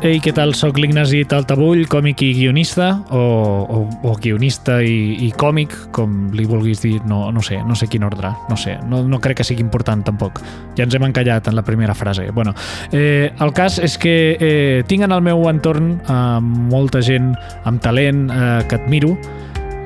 [0.00, 0.54] Ei, què tal?
[0.56, 6.46] Soc l'Ignasi Taltabull, còmic i guionista, o, o, o guionista i, i còmic, com li
[6.48, 9.44] vulguis dir, no, no sé, no sé quin ordre, no sé, no, no crec que
[9.44, 10.40] sigui important tampoc.
[10.78, 12.30] Ja ens hem encallat en la primera frase.
[12.32, 12.54] Bueno,
[12.96, 16.16] eh, el cas és que eh, tinc en el meu entorn eh,
[16.72, 17.34] molta gent
[17.68, 19.12] amb talent eh, que admiro,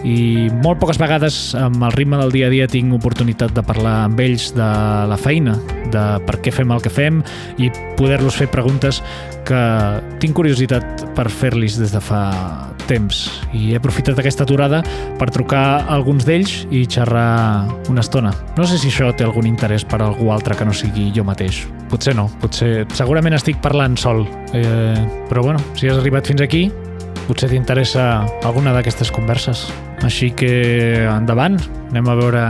[0.05, 4.05] i molt poques vegades amb el ritme del dia a dia tinc oportunitat de parlar
[4.05, 4.69] amb ells de
[5.09, 5.57] la feina,
[5.91, 7.23] de per què fem el que fem
[7.57, 9.01] i poder-los fer preguntes
[9.49, 9.61] que
[10.21, 12.23] tinc curiositat per fer-los des de fa
[12.89, 13.25] temps
[13.57, 14.83] i he aprofitat aquesta aturada
[15.19, 18.35] per trucar a alguns d'ells i xerrar una estona.
[18.59, 21.25] No sé si això té algun interès per a algú altre que no sigui jo
[21.25, 21.65] mateix.
[21.89, 22.85] Potser no, potser...
[22.97, 24.99] Segurament estic parlant sol, eh,
[25.31, 26.67] però bueno, si has arribat fins aquí,
[27.29, 29.67] potser t'interessa alguna d'aquestes converses.
[30.05, 30.53] Així que
[31.09, 31.59] endavant,
[31.91, 32.45] anem a veure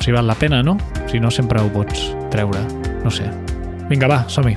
[0.00, 0.78] si val la pena, no?
[1.10, 2.64] Si no, sempre ho pots treure.
[3.04, 3.28] No sé.
[3.88, 4.56] Vinga, va, som-hi.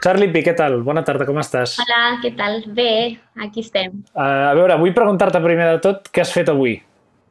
[0.00, 0.78] Charlie Pi, què tal?
[0.84, 1.74] Bona tarda, com estàs?
[1.82, 2.62] Hola, què tal?
[2.72, 3.98] Bé, aquí estem.
[4.14, 6.78] Uh, a veure, vull preguntar-te primer de tot què has fet avui.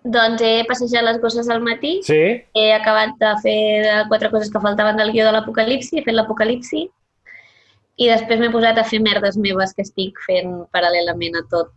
[0.03, 1.97] Doncs he passejat les gosses al matí.
[2.08, 2.19] Sí?
[2.55, 6.86] He acabat de fer quatre coses que faltaven del guió de l'Apocalipsi, he fet l'Apocalipsi,
[8.00, 11.73] i després m'he posat a fer merdes meves que estic fent paral·lelament a tot.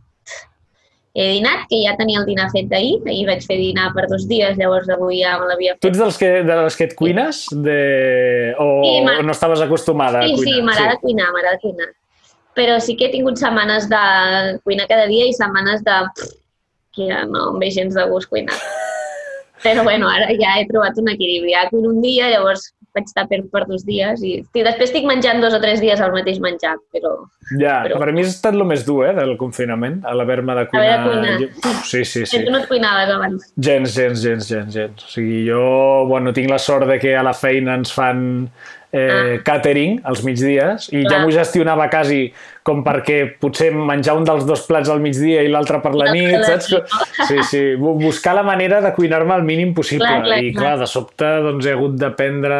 [1.13, 4.23] He dinat, que ja tenia el dinar fet d'ahir, ahir vaig fer dinar per dos
[4.31, 5.83] dies, llavors avui ja me l'havia fet.
[5.83, 7.43] Tu ets dels que, de les que et cuines?
[7.53, 8.55] De...
[8.63, 10.55] O, Sí, o no estaves acostumada Sí, a cuinar?
[10.55, 11.91] sí, m'agrada cuinar, m'agrada cuinar.
[12.57, 14.01] Però sí que he tingut setmanes de
[14.65, 15.99] cuinar cada dia i setmanes de...
[16.15, 16.39] pff,
[16.95, 18.57] que ja no em ve gens de gust cuinar.
[19.63, 21.53] Però bueno, ara ja he trobat un equilibri.
[21.55, 25.07] Ja cuino un dia, llavors vaig estar per, per dos dies i, i després estic
[25.09, 27.13] menjant dos o tres dies el mateix menjar, però
[27.61, 30.55] Ja, Però- per a mi ha estat el més dur, eh, del confinament, a l'haver-me
[30.59, 30.99] de cuinar.
[30.99, 31.39] De cuinar.
[31.41, 32.27] Jo- Uf, sí, sí.
[32.27, 32.43] sí.
[32.45, 33.47] tu no et cuinaves abans.
[33.57, 35.05] Gens, gens, gens, gens, gens.
[35.05, 38.51] O sigui, jo, bueno, tinc la sort de que a la feina ens fan
[38.93, 41.21] eh, catering als migdies i ja Clar.
[41.23, 42.27] m'ho gestionava quasi
[42.63, 46.29] com perquè potser menjar un dels dos plats al migdia i l'altre per la nit,
[46.37, 46.69] la saps?
[47.29, 50.07] Sí, sí, bu- buscar la manera de cuinar-me el mínim possible.
[50.07, 50.63] Clar, clar, I clar.
[50.63, 52.59] clar, de sobte doncs, he hagut d'aprendre...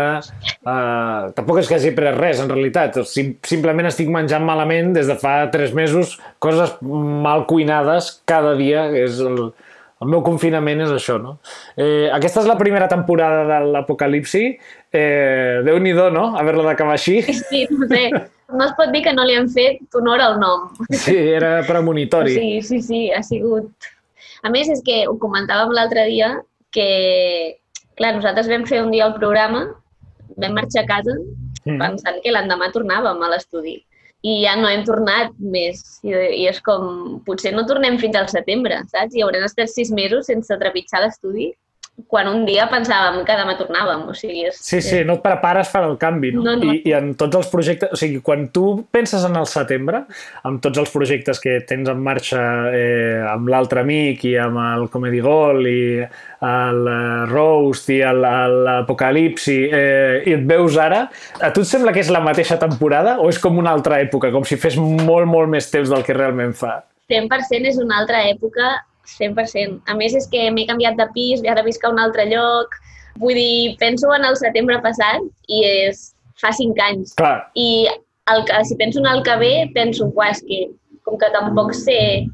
[0.63, 2.99] Uh, tampoc és que hagi pres res, en realitat.
[3.11, 8.89] Sim simplement estic menjant malament des de fa tres mesos coses mal cuinades cada dia.
[8.99, 9.51] És el,
[10.03, 11.37] el meu confinament és això, no?
[11.77, 14.49] Eh, aquesta és la primera temporada de l'Apocalipsi.
[14.93, 16.27] Eh, Déu-n'hi-do, no?
[16.37, 17.21] Haver-la d'acabar així.
[17.25, 18.05] Sí, no sé,
[18.53, 20.69] no es pot dir que no li han fet honor al nom.
[20.91, 22.35] Sí, era premonitori.
[22.37, 23.71] Sí, sí, sí, ha sigut...
[24.43, 26.33] A més, és que ho comentàvem l'altre dia,
[26.75, 26.89] que,
[27.97, 29.69] clar, nosaltres vam fer un dia el programa,
[30.37, 31.15] vam marxar a casa
[31.63, 31.79] Mm.
[31.79, 33.77] pensant que l'endemà tornàvem a l'estudi.
[34.27, 35.79] I ja no hem tornat més.
[36.07, 36.11] I,
[36.43, 39.15] I és com, potser no tornem fins al setembre, saps?
[39.15, 41.53] I haurem estat sis mesos sense trepitjar l'estudi,
[42.09, 44.07] quan un dia pensàvem que demà tornàvem.
[44.09, 46.43] O sigui, és, Sí, sí, no et prepares per al canvi, no?
[46.47, 46.73] No, no.
[46.73, 47.93] I, I en tots els projectes...
[47.93, 50.05] O sigui, quan tu penses en el setembre,
[50.49, 52.43] amb tots els projectes que tens en marxa
[52.73, 59.59] eh, amb l'altre amic i amb el Comedy Gold i el eh, Roast i l'Apocalipsi
[59.69, 61.05] eh, i et veus ara,
[61.41, 64.33] a tu et sembla que és la mateixa temporada o és com una altra època,
[64.35, 66.81] com si fes molt, molt més temps del que realment fa?
[67.13, 68.73] 100% és una altra època,
[69.09, 69.81] 100%.
[69.89, 72.75] A més, és que m'he canviat de pis, ara visc a un altre lloc.
[73.21, 77.15] Vull dir, penso en el setembre passat i és fa cinc anys.
[77.19, 77.89] Clar, I
[78.33, 80.63] el que, si penso en el que ve, penso, uah, és que
[81.05, 82.27] com que tampoc sé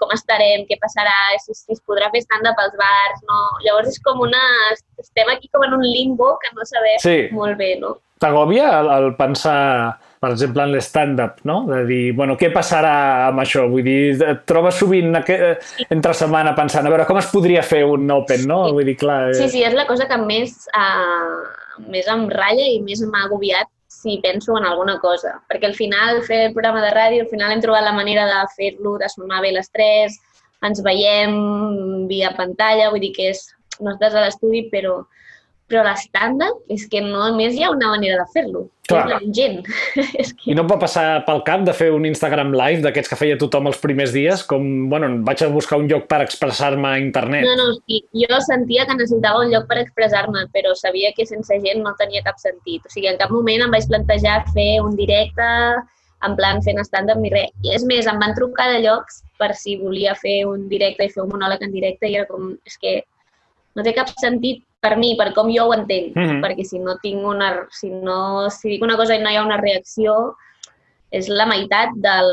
[0.00, 1.12] com estarem, què passarà,
[1.44, 3.40] si, si es podrà fer stand-up als bars, no?
[3.66, 4.40] Llavors és com una...
[5.02, 7.16] Estem aquí com en un limbo que no sabem Sí.
[7.36, 7.98] molt bé, no?
[8.20, 11.62] T'agòbia el, el pensar, per exemple, en l'stand-up, no?
[11.70, 12.92] De dir, bueno, què passarà
[13.30, 13.64] amb això?
[13.72, 15.54] Vull dir, et trobes sovint eh,
[15.88, 18.60] entre setmana pensant, a veure, com es podria fer un open, no?
[18.76, 19.20] Vull dir, clar...
[19.30, 23.24] eh, Sí, sí, és la cosa que més, uh, més em ratlla i més m'ha
[23.30, 25.38] agobiat si penso en alguna cosa.
[25.48, 28.42] Perquè al final fer el programa de ràdio, al final hem trobat la manera de
[28.58, 30.20] fer-lo, de sonar bé les tres,
[30.68, 33.46] ens veiem via pantalla, vull dir que és,
[33.80, 34.98] no estàs a l'estudi, però,
[35.70, 38.66] però l'estàndard és que només hi ha una manera de fer-lo.
[38.90, 39.04] Clar.
[39.06, 39.58] És amb gent.
[40.22, 40.48] és que...
[40.50, 43.38] I no et va passar pel cap de fer un Instagram live d'aquests que feia
[43.38, 44.42] tothom els primers dies?
[44.50, 47.46] Com, bueno, vaig a buscar un lloc per expressar-me a internet.
[47.46, 51.60] No, no, sí, jo sentia que necessitava un lloc per expressar-me, però sabia que sense
[51.62, 52.82] gent no tenia cap sentit.
[52.82, 55.48] O sigui, en cap moment em vaig plantejar fer un directe
[56.26, 57.54] en plan fent stand-up ni res.
[57.64, 61.14] I és més, em van trucar de llocs per si volia fer un directe i
[61.14, 62.98] fer un monòleg en directe i era com, és que
[63.76, 66.40] no té cap sentit per mi, per com jo ho entenc, Mhm.
[66.42, 69.44] perquè si no tinc una, si no, si dic una cosa i no hi ha
[69.44, 70.34] una reacció,
[71.12, 72.30] és la meitat del,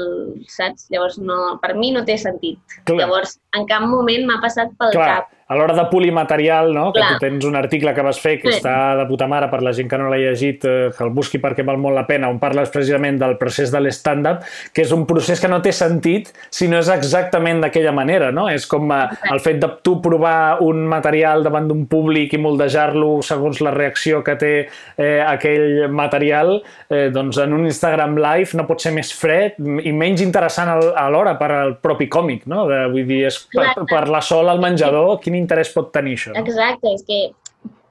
[0.47, 0.87] saps?
[0.89, 2.59] Llavors, no, per mi no té sentit.
[2.85, 2.99] Clar.
[2.99, 5.31] Llavors, en cap moment m'ha passat pel Clar, cap.
[5.47, 6.91] A l'hora de polir material, no?
[6.91, 8.57] que tu tens un article que vas fer que Sí.
[8.59, 11.39] està de puta mare per la gent que no l'ha llegit, eh, que el busqui
[11.39, 14.41] perquè val molt la pena, on parles precisament del procés de l'stand-up,
[14.73, 18.49] que és un procés que no té sentit si no és exactament d'aquella manera, no?
[18.49, 23.21] És com eh, el fet de tu provar un material davant d'un públic i moldejar-lo
[23.23, 24.51] segons la reacció que té
[24.97, 29.91] eh, aquell material, eh, doncs en un Instagram Live no pot ser més fred i
[29.95, 32.65] menys interessant al- alhora per al propi còmic, no?
[32.67, 33.39] De, vull dir, és
[33.87, 36.33] per la sol al menjador, quin interès pot tenir això?
[36.33, 36.41] No?
[36.43, 37.19] Exacte, és que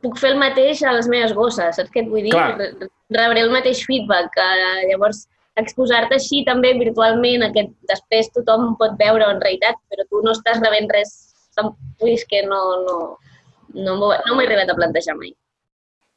[0.04, 2.34] puc fer el mateix a les meves bosses, saps què et vull dir?
[2.34, 2.56] Clar.
[2.58, 4.34] Re- Rebré el mateix feedback.
[4.42, 5.24] Eh, llavors,
[5.56, 10.60] exposar-te així també virtualment, que després tothom pot veure en realitat, però tu no estàs
[10.60, 11.14] rebent res,
[11.56, 12.96] tam- vull dir, és que no, no,
[13.74, 13.96] no no
[14.34, 15.32] m'ho he arribat a plantejar mai.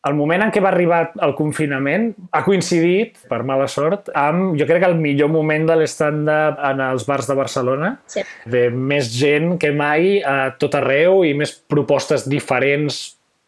[0.07, 4.67] El moment en què va arribar el confinament ha coincidit, per mala sort, amb, jo
[4.69, 7.89] crec que el millor moment de l'stand-up en els bars de Barcelona.
[8.07, 8.23] Sí.
[8.47, 13.01] De més gent que mai a tot arreu i més propostes diferents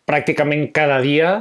[0.09, 1.37] pràcticament cada dia,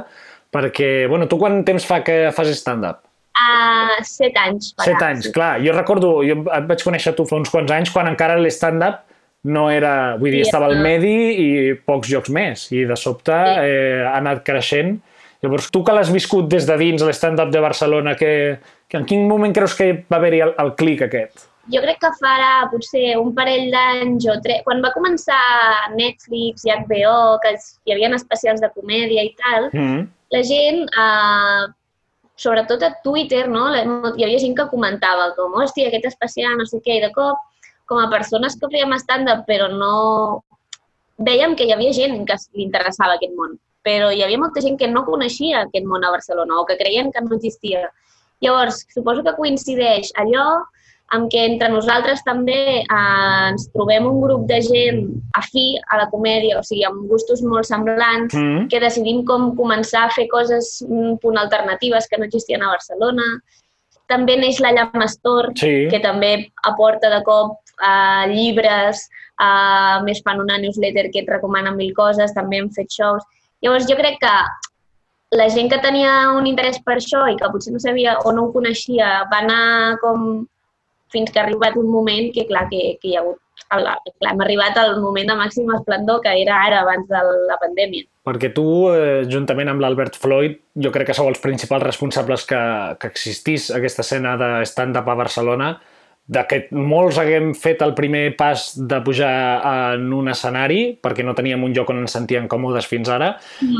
[0.55, 3.03] perquè, bueno, tu quant temps fa que fas stand-up?
[3.35, 4.71] A set anys.
[4.79, 5.35] Set anys, sí.
[5.35, 5.57] clar.
[5.65, 9.03] Jo recordo, jo et vaig conèixer tu fa uns quants anys, quan encara l'stand-up
[9.43, 10.15] no era...
[10.21, 11.47] Vull dir, estava al medi i
[11.85, 12.67] pocs jocs més.
[12.75, 14.99] I de sobte eh, ha anat creixent.
[15.41, 19.25] Llavors, tu que l'has viscut des de dins l'stand-up de Barcelona, que, que en quin
[19.27, 21.47] moment creus que va haver-hi el, el clic aquest?
[21.73, 24.61] Jo crec que farà potser un parell d'anys o tres...
[24.65, 25.41] Quan va començar
[25.95, 30.07] Netflix i HBO, que hi havia especials de comèdia i tal, Mm.
[30.33, 31.69] la gent, eh,
[32.35, 33.69] sobretot a Twitter, no?
[33.73, 37.37] Hi havia gent que comentava com, hòstia, aquest especial, no sé què, i de cop,
[37.91, 39.91] com a persones que fèiem stand-up, però no...
[41.21, 44.79] Veiem que hi havia gent que li interessava aquest món, però hi havia molta gent
[44.79, 47.83] que no coneixia aquest món a Barcelona o que creien que no existia.
[48.41, 50.63] Llavors, suposo que coincideix allò
[51.13, 55.01] amb què entre nosaltres també eh, ens trobem un grup de gent
[55.37, 58.69] afí a la comèdia, o sigui, amb gustos molt semblants, Mm.
[58.71, 63.27] que decidim com començar a fer coses un punt alternatives que no existien a Barcelona.
[64.07, 65.87] També neix la Llamastor, Sí.
[65.91, 69.07] que també aporta de cop a llibres,
[69.41, 73.25] a més fan una newsletter que et recomana mil coses, també hem fet shows.
[73.61, 74.35] Llavors jo crec que
[75.37, 78.47] la gent que tenia un interès per això i que potser no sabia o no
[78.47, 79.61] ho coneixia va anar
[80.01, 80.43] com
[81.11, 83.39] fins que ha arribat un moment que, clar, que, que hi ha hagut...
[83.71, 83.93] Clar,
[84.27, 88.07] hem arribat al moment de màxim esplendor, que era ara, abans de la pandèmia.
[88.27, 92.59] Perquè tu, eh, juntament amb l'Albert Floyd, jo crec que sou els principals responsables que,
[92.99, 95.69] que existís aquesta escena de stand-up a Barcelona,
[96.27, 99.31] de que molts haguem fet el primer pas de pujar
[99.95, 103.33] en un escenari, perquè no teníem un lloc on ens sentíem còmodes fins ara,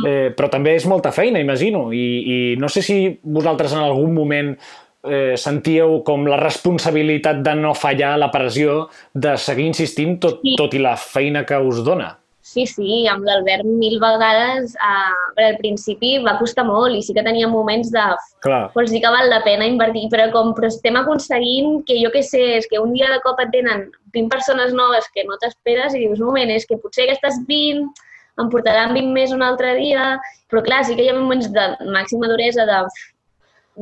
[0.05, 4.13] eh, però també és molta feina, imagino, i, i no sé si vosaltres en algun
[4.13, 4.55] moment
[5.03, 10.55] eh, sentíeu com la responsabilitat de no fallar, la pressió de seguir insistint tot, Sí.
[10.57, 12.17] tot i la feina que us dona.
[12.51, 17.23] Sí, sí, amb l'Albert mil vegades, eh, al principi va costar molt i sí que
[17.23, 18.03] tenia moments de
[18.43, 18.65] Clar.
[18.73, 22.23] vols dir que val la pena invertir, però com però estem aconseguint que jo què
[22.27, 23.85] sé, és que un dia de cop et venen
[24.17, 27.87] 20 persones noves que no t'esperes i dius, un moment, és que potser aquestes 20
[28.41, 30.17] em portaran 20 més un altre dia,
[30.51, 32.81] però clar, sí que hi ha moments de màxima duresa de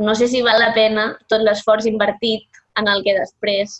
[0.05, 3.79] no sé si val la pena tot l'esforç invertit en el que després,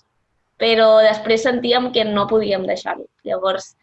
[0.57, 3.06] però després sentíem que no podíem deixar-ho.
[3.27, 3.75] Llavors,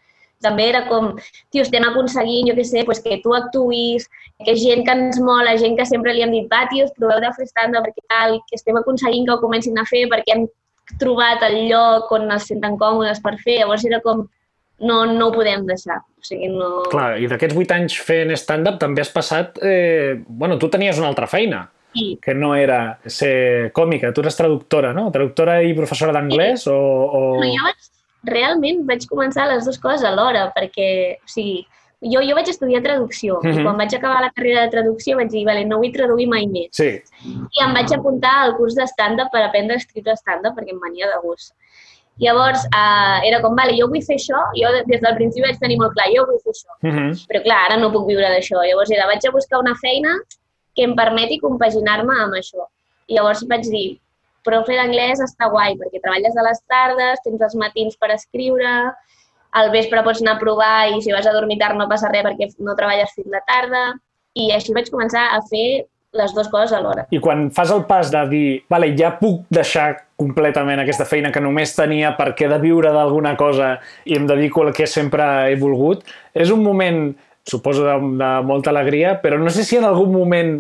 [0.45, 1.15] també era com,
[1.51, 4.07] tio, estem aconseguint, jo què sé, pues, que tu actuïs,
[4.45, 7.33] que gent que ens mola, gent que sempre li hem dit, va, tios, proveu de
[7.39, 10.47] fer stand perquè tal, que estem aconseguint que ho comencin a fer perquè hem
[11.01, 13.61] trobat el lloc on es senten còmodes per fer.
[13.63, 14.27] Llavors era com,
[14.85, 16.03] no, no ho podem deixar.
[16.21, 16.85] O sigui, no...
[16.93, 19.59] Clar, i d'aquests vuit anys fent stand-up també has passat...
[19.65, 22.19] Eh, bueno, tu tenies una altra feina, Sí.
[22.21, 25.07] que no era ser còmica, tu eres traductora, no?
[25.15, 26.75] Traductora i professora d'anglès o...
[26.77, 27.21] o...
[27.41, 27.87] No, jo vaig,
[28.27, 31.67] realment vaig començar les dues coses alhora, perquè, o sigui,
[32.03, 33.61] jo, jo vaig estudiar traducció Mhm.
[33.61, 36.47] i quan vaig acabar la carrera de traducció vaig dir, vale, no vull traduir mai
[36.47, 36.69] més.
[36.73, 36.91] Sí,
[37.25, 40.81] I em vaig apuntar al curs de stand-up per aprendre a escriure stand-up perquè em
[40.81, 41.55] venia de gust.
[42.19, 45.77] Llavors, eh, era com, vale, jo vull fer això, jo des del principi vaig tenir
[45.79, 46.73] molt clar, jo vull fer això.
[46.83, 47.27] uh -huh.
[47.29, 48.63] Però clar, ara no puc viure d'això.
[48.65, 50.17] Llavors era, vaig a buscar una feina
[50.75, 52.65] que em permeti compaginar-me amb això.
[53.09, 53.99] I llavors vaig dir,
[54.47, 58.77] profe d'anglès està guai, perquè treballes a les tardes, tens els matins per escriure,
[59.57, 62.25] al vespre pots anar a provar i si vas a dormir tard no passa res
[62.27, 63.85] perquè no treballes fins la tarda.
[64.37, 65.87] I així vaig començar a fer
[66.17, 67.07] les dues coses alhora.
[67.13, 69.89] I quan fas el pas de dir, vale, ja puc deixar
[70.21, 73.77] completament aquesta feina que només tenia perquè he de viure d'alguna cosa
[74.09, 77.11] i em dedico al que sempre he volgut, és un moment,
[77.47, 80.57] suposo, de, de molta alegria, però no sé si en algun moment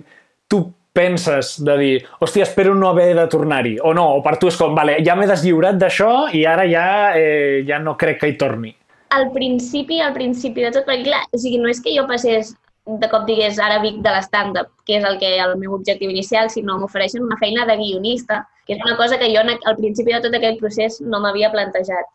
[0.48, 4.48] tu penses de dir, hòstia, espero no haver de tornar-hi, o no, o per tu
[4.48, 8.32] és com, vale, ja m'he deslliurat d'això i ara ja, eh, ja no crec que
[8.32, 8.74] hi torni.
[9.10, 12.52] al principi, al principi de tot, perquè clar, o sigui, no és que jo passés
[12.86, 16.50] de cop digués ara Vic de l'estàndard, que és el que el meu objectiu inicial,
[16.50, 20.20] sinó m'ofereixen una feina de guionista, que és una cosa que jo al principi de
[20.22, 22.12] tot aquest procés no m'havia plantejat.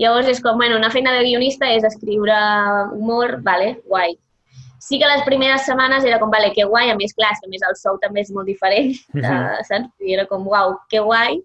[0.00, 2.36] Llavors és com, bueno, una feina de guionista és escriure
[2.96, 4.16] humor, vale, guai.
[4.80, 7.62] Sí que les primeres setmanes era com, vale, que guai, a més, clar, a més
[7.68, 9.60] el sou també és molt diferent, uh -huh.
[9.60, 9.90] uh, saps?
[10.00, 11.42] I era com, uau, que guai,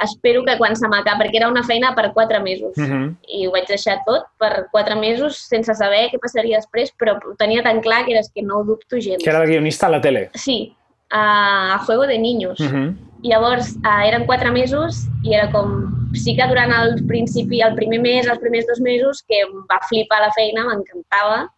[0.00, 2.76] espero que quan se m'acaba, perquè era una feina per quatre mesos.
[2.76, 3.16] Uh -huh.
[3.26, 7.34] I ho vaig deixar tot per quatre mesos sense saber què passaria després, però ho
[7.36, 9.22] tenia tan clar que era que no ho dubto gens.
[9.22, 10.30] Que era el guionista a la tele.
[10.34, 10.76] Sí,
[11.10, 12.60] a, a Juego de Niños.
[12.60, 12.96] Uh -huh.
[13.22, 15.96] I llavors uh, eren quatre mesos i era com...
[16.14, 19.78] Sí que durant el principi, el primer mes, els primers dos mesos, que em va
[19.88, 21.50] flipar la feina, m'encantava,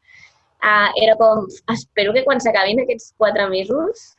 [0.60, 4.10] uh, era com, espero que quan s'acabin aquests quatre mesos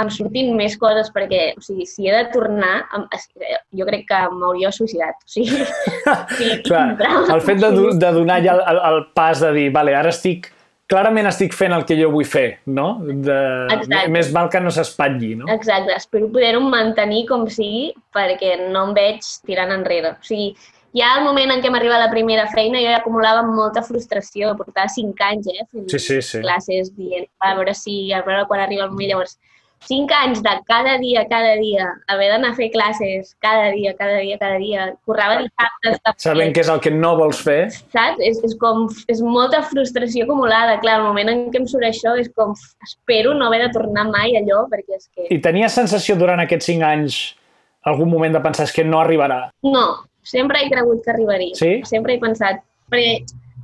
[0.00, 2.86] em surtin més coses perquè, o sigui, si he de tornar,
[3.76, 5.18] jo crec que m'hauria suïcidat.
[5.26, 5.66] O sigui,
[6.38, 6.86] sí, Clar,
[7.34, 10.48] el fet de, de donar ja el, el pas de dir, vale, ara estic
[10.90, 12.88] clarament estic fent el que jo vull fer, no?
[13.06, 13.36] De...
[14.10, 15.46] Més val que no s'espatlli, no?
[15.54, 20.16] Exacte, espero poder-ho mantenir com sigui perquè no em veig tirant enrere.
[20.16, 20.50] O sigui,
[20.96, 24.90] ja al moment en què m'arriba la primera feina jo ja acumulava molta frustració, portava
[24.92, 26.42] cinc anys, eh, fent sí, sí, sí.
[26.42, 29.38] classes, dient, a veure si, a veure quan arriba el moment, llavors
[29.86, 34.18] cinc anys de cada dia, cada dia, haver d'anar a fer classes cada dia, cada
[34.20, 36.20] dia, cada dia, currava dissabtes.
[36.20, 37.70] Sabent què és el que no vols fer.
[37.94, 38.20] Saps?
[38.20, 40.76] És, és com, és molta frustració acumulada.
[40.84, 42.52] Clar, el moment en què em surt això és com,
[42.84, 45.30] espero no haver de tornar mai allò, perquè és que...
[45.32, 47.20] I tenies sensació durant aquests cinc anys
[47.88, 49.46] algun moment de pensar que no arribarà?
[49.64, 49.86] No,
[50.22, 51.54] sempre he cregut que arribaria.
[51.58, 51.72] Sí?
[51.88, 53.20] Sempre he pensat, perquè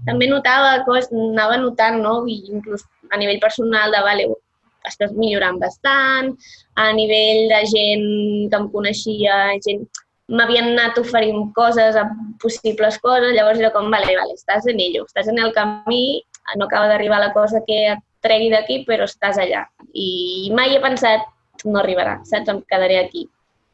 [0.06, 2.18] també notava coses, anava notant, no?
[2.30, 4.26] I inclús a nivell personal de, vale,
[4.86, 6.32] estàs millorant bastant,
[6.78, 8.06] a nivell de gent
[8.50, 9.86] que em coneixia, gent
[10.26, 11.98] m'havien anat oferint coses,
[12.42, 16.22] possibles coses, llavors era com, vale, vale, estàs en ello, estàs en el camí,
[16.58, 19.64] no acaba d'arribar la cosa que et tregui d'aquí, però estàs allà.
[19.94, 21.26] I mai he pensat,
[21.64, 22.50] no arribarà, saps?
[22.50, 23.26] Em quedaré aquí.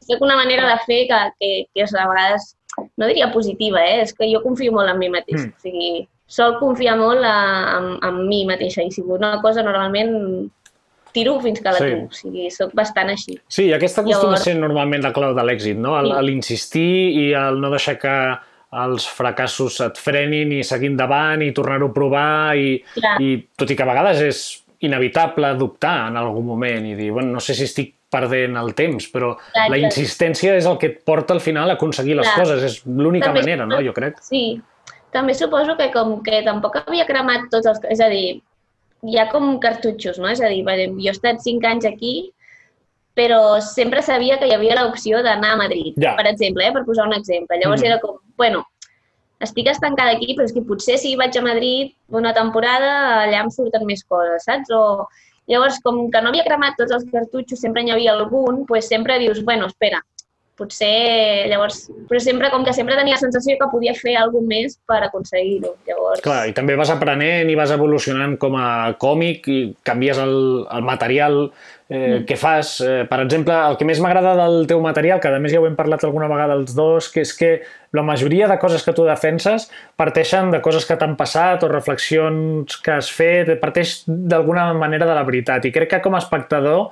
[0.09, 4.03] És una manera de fer que, que, que és a vegades, no diria positiva, eh?
[4.07, 5.47] és que jo confio molt en mi mateix.
[5.47, 5.53] Mm.
[5.53, 5.93] O sigui,
[6.33, 10.15] sol confiar molt en, en mi mateixa i si vull una cosa normalment
[11.13, 11.91] tiro fins que la sí.
[11.91, 12.09] tinc.
[12.09, 13.37] O sigui, soc bastant així.
[13.53, 14.41] Sí, i aquesta acostuma Llavors...
[14.41, 15.99] a ser normalment la clau de l'èxit, no?
[16.01, 16.17] Sí.
[16.29, 18.17] L'insistir i el no deixar que
[18.83, 22.79] els fracassos et frenin i seguir endavant i tornar-ho a provar i,
[23.21, 24.41] i tot i que a vegades és
[24.83, 29.09] inevitable dubtar en algun moment i dir, bueno, no sé si estic perdent el temps,
[29.13, 32.45] però clar, la insistència és el que et porta al final a aconseguir les clar.
[32.45, 32.65] coses.
[32.69, 33.81] És l'única manera, no?
[33.85, 34.21] Jo crec.
[34.27, 34.61] Sí.
[35.13, 37.81] També suposo que com que tampoc havia cremat tots els...
[37.93, 38.41] És a dir,
[39.09, 40.31] hi ha com cartutxos, no?
[40.33, 42.15] És a dir, jo he estat cinc anys aquí,
[43.19, 46.15] però sempre sabia que hi havia l'opció d'anar a Madrid, ja.
[46.17, 46.73] per exemple, eh?
[46.73, 47.59] per posar un exemple.
[47.61, 47.91] Llavors mm.
[47.91, 48.63] era com, bueno,
[49.45, 52.93] estic estancada aquí, però és que potser si vaig a Madrid una temporada,
[53.27, 54.73] allà em surten més coses, saps?
[54.73, 55.09] O
[55.51, 59.19] llavors, com que no havia cremat tots els cartutxos, sempre n'hi havia algun, doncs sempre
[59.23, 60.03] dius, bueno, espera,
[60.59, 61.87] potser llavors...
[62.09, 65.75] Però sempre, com que sempre tenia la sensació que podia fer alguna més per aconseguir-ho.
[65.89, 66.23] Llavors...
[66.25, 70.37] Clar, i també vas aprenent i vas evolucionant com a còmic i canvies el,
[70.69, 71.41] el material
[71.89, 72.25] eh, mm.
[72.27, 72.81] que fas.
[72.81, 75.69] Eh, per exemple, el que més m'agrada del teu material, que a més ja ho
[75.69, 77.53] hem parlat alguna vegada els dos, que és que
[77.93, 79.69] la majoria de coses que tu defenses
[80.01, 85.17] parteixen de coses que t'han passat o reflexions que has fet, parteix d'alguna manera de
[85.19, 85.67] la veritat.
[85.67, 86.91] I crec que com a espectador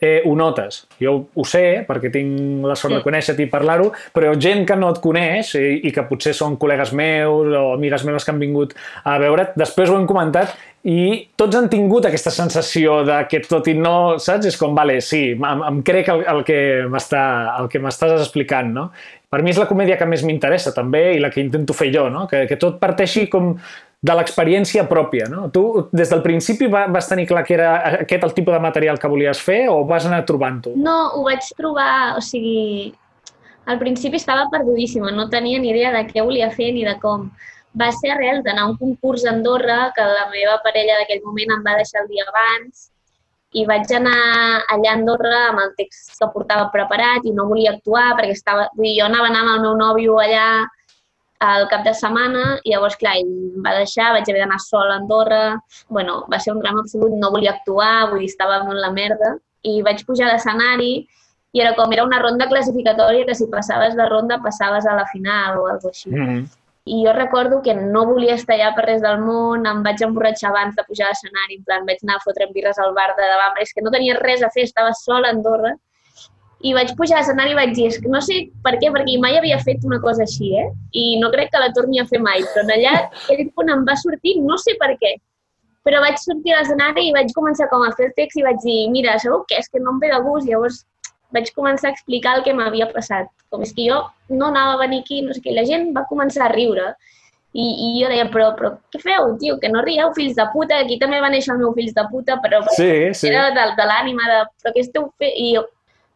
[0.00, 0.84] eh, ho notes.
[1.02, 4.92] Jo ho sé, perquè tinc la sort de conèixer-te i parlar-ho, però gent que no
[4.94, 8.74] et coneix i, i que potser són col·legues meus o amigues meves que han vingut
[9.04, 10.54] a veure't, després ho hem comentat
[10.88, 14.46] i tots han tingut aquesta sensació de que tot i no, saps?
[14.52, 18.88] És com, vale, sí, em, em crec el, el que m'estàs explicant, no?
[19.28, 22.06] Per mi és la comèdia que més m'interessa també i la que intento fer jo,
[22.08, 22.24] no?
[22.30, 23.56] Que, que tot parteixi com
[23.98, 25.48] de l'experiència pròpia, no?
[25.50, 27.70] Tu, des del principi vas tenir clar que era
[28.04, 30.76] aquest el tipus de material que volies fer o vas anar trobant-ho?
[30.78, 32.92] No, ho vaig trobar, o sigui,
[33.66, 37.26] al principi estava perdudíssima, no tenia ni idea de què volia fer ni de com.
[37.78, 41.58] Va ser arrel d'anar a un concurs a Andorra, que la meva parella d'aquell moment
[41.58, 42.88] em va deixar el dia abans,
[43.58, 44.16] i vaig anar
[44.74, 48.68] allà a Andorra amb el text que portava preparat i no volia actuar perquè estava...
[48.76, 50.48] Vull dir, jo anava anar amb el meu nòvio allà
[51.38, 54.96] al cap de setmana i llavors, clar, ell em va deixar, vaig haver d'anar sola
[54.96, 55.42] a Andorra,
[55.88, 59.36] bueno, va ser un drama absolut, no volia actuar, vull dir, estava en la merda,
[59.62, 60.92] i vaig pujar a l'escenari
[61.56, 65.06] i era com, era una ronda classificatòria que si passaves la ronda passaves a la
[65.12, 66.10] final o alguna així.
[66.10, 66.48] Mm -hmm.
[66.84, 70.50] I jo recordo que no volia estar allà per res del món, em vaig emborratxar
[70.50, 73.26] abans de pujar a l'escenari, en plan, vaig anar a fotre birres al bar de
[73.32, 75.74] davant, és que no tenia res a fer, estava sola a Andorra,
[76.66, 79.14] i vaig pujar a l'escenari i vaig dir, és que no sé per què, perquè
[79.22, 80.66] mai havia fet una cosa així, eh?
[80.92, 83.94] I no crec que la torni a fer mai, però allà aquell punt em va
[84.00, 85.14] sortir, no sé per què,
[85.88, 88.58] però vaig sortir a l'escenari i vaig començar com a fer el text i vaig
[88.64, 89.60] dir, mira, sabeu què?
[89.62, 90.48] És que no em ve de gust.
[90.48, 90.82] Llavors
[91.32, 93.30] vaig començar a explicar el que m'havia passat.
[93.52, 96.04] Com és que jo no anava a venir aquí, no sé què, la gent va
[96.10, 96.90] començar a riure.
[97.56, 99.56] I, i jo deia, però, però què feu, tio?
[99.62, 102.36] Que no rieu, fills de puta, aquí també va néixer el meu fills de puta,
[102.44, 103.30] però sí, sí.
[103.30, 105.32] era de, de l'ànima de, però què esteu fent?
[105.32, 105.64] I jo,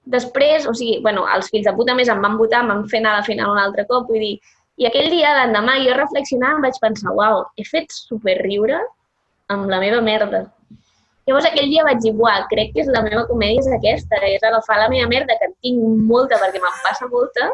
[0.05, 3.03] després, o sigui, bueno, els fills de puta més em van votar, em van fer
[3.03, 4.35] anar a la final un altre cop, vull dir,
[4.81, 8.81] i aquell dia, l'endemà, jo reflexionant vaig pensar, uau, he fet superriure
[9.53, 10.47] amb la meva merda.
[11.29, 14.43] Llavors aquell dia vaig dir, buah, crec que és la meva comèdia és aquesta, és
[14.43, 17.53] agafar la meva merda, que en tinc molta perquè me'n passa molta,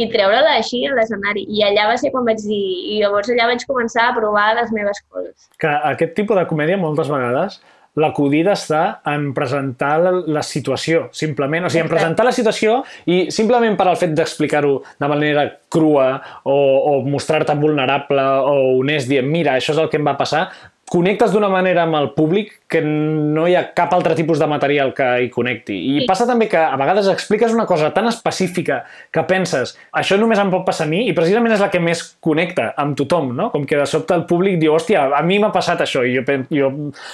[0.00, 1.46] i treure-la així a l'escenari.
[1.48, 2.60] I allà va ser quan vaig dir...
[2.94, 5.48] I llavors allà vaig començar a provar les meves coses.
[5.60, 7.58] Que aquest tipus de comèdia moltes vegades
[7.98, 11.66] l'acudida està en presentar la, la situació, simplement.
[11.66, 12.80] O sigui, en presentar la situació
[13.10, 16.12] i simplement per al fet d'explicar-ho de manera crua
[16.44, 20.46] o, o mostrar-te vulnerable o honest dient, mira, això és el que em va passar,
[20.90, 24.90] connectes d'una manera amb el públic que no hi ha cap altre tipus de material
[24.94, 25.76] que hi connecti.
[25.76, 26.06] I sí.
[26.08, 28.80] passa també que a vegades expliques una cosa tan específica
[29.14, 32.02] que penses això només em pot passar a mi i precisament és la que més
[32.18, 33.52] connecta amb tothom, no?
[33.54, 36.24] Com que de sobte el públic diu, hòstia, a mi m'ha passat això i jo,
[36.50, 36.72] jo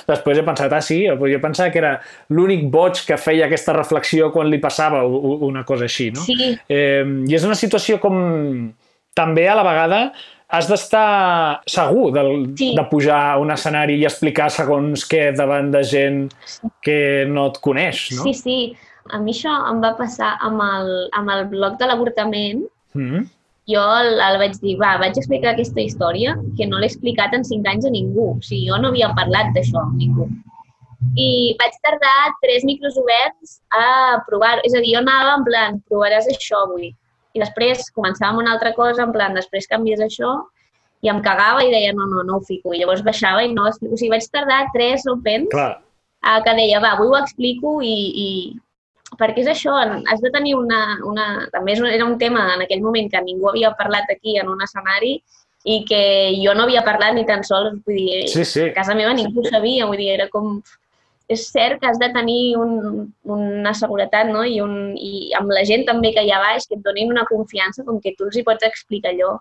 [0.09, 1.93] després he pensat, ah sí, jo pensava que era
[2.33, 6.25] l'únic boig que feia aquesta reflexió quan li passava una cosa així, no?
[6.25, 6.55] Sí.
[6.65, 8.17] Eh, I és una situació com
[9.17, 10.01] també a la vegada
[10.49, 12.23] has d'estar segur de,
[12.59, 12.73] sí.
[12.77, 16.21] de pujar a un escenari i explicar segons què davant de gent
[16.87, 16.99] que
[17.31, 18.27] no et coneix, no?
[18.27, 18.59] Sí, sí.
[19.15, 22.63] A mi això em va passar amb el, amb el blog de l'avortament.
[22.95, 23.29] Mm -hmm.
[23.67, 27.45] Jo el, el vaig dir, va, vaig explicar aquesta història que no l'he explicat en
[27.45, 28.39] cinc anys a ningú.
[28.39, 30.29] O sigui, jo no havia parlat d'això amb ningú.
[31.17, 34.63] I vaig tardar tres micros oberts a provar-ho.
[34.65, 36.95] És a dir, jo anava en plan, provaràs això avui
[37.37, 40.33] i després començàvem una altra cosa, en plan, després canvies això,
[41.05, 42.73] i em cagava i deia, no, no, no ho fico.
[42.73, 43.69] I llavors baixava i no...
[43.69, 45.75] O sigui, vaig tardar tres opens Clar.
[46.25, 48.29] a que deia, va, avui ho explico i, i...
[49.21, 50.81] Perquè és això, has de tenir una...
[51.07, 51.27] una...
[51.53, 55.19] També era un tema en aquell moment que ningú havia parlat aquí en un escenari
[55.67, 56.01] i que
[56.39, 58.69] jo no havia parlat ni tan sols, vull dir, sí, sí.
[58.71, 60.61] a casa meva ningú ho sabia, vull dir, era com
[61.35, 62.73] és cert que has de tenir un,
[63.37, 64.45] una seguretat no?
[64.47, 67.27] I, un, i amb la gent també que hi ha baix, que et donin una
[67.31, 69.37] confiança com que tu els hi pots explicar allò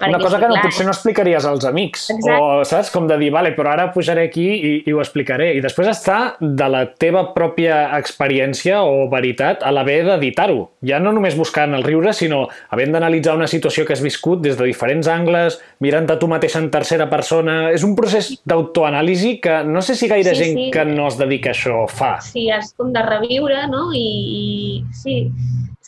[0.00, 2.06] perquè, una cosa que no, clar, potser no explicaries als amics.
[2.14, 2.38] Exacte.
[2.40, 2.90] O, saps?
[2.94, 5.50] Com de dir, vale, però ara pujaré aquí i, i ho explicaré.
[5.58, 10.66] I després està de la teva pròpia experiència o veritat a l'haver d'editar-ho.
[10.86, 14.58] Ja no només buscant el riure, sinó havent d'analitzar una situació que has viscut des
[14.58, 17.60] de diferents angles, mirant-te tu mateix en tercera persona...
[17.70, 20.68] És un procés d'autoanàlisi que no sé si gaire sí, gent sí.
[20.74, 22.16] que no es dedica a això fa.
[22.24, 23.90] Sí, és com de reviure, no?
[23.94, 24.08] I,
[24.40, 25.20] i sí,